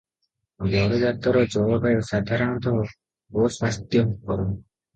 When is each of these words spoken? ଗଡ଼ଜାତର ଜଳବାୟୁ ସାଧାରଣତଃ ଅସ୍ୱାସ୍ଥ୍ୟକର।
ଗଡ଼ଜାତର 0.71 1.43
ଜଳବାୟୁ 1.57 2.01
ସାଧାରଣତଃ 2.09 2.81
ଅସ୍ୱାସ୍ଥ୍ୟକର। 2.89 4.51